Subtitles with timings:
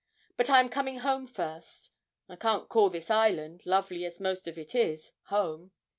[0.35, 1.91] But I am coming home first.
[2.27, 5.73] (I can't call this island, lovely as most of it is, home.)